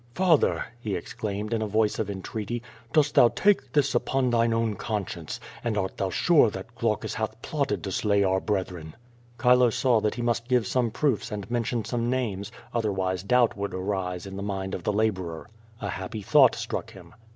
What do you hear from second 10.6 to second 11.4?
some proofs